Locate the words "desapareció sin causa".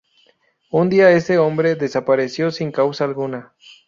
1.75-3.03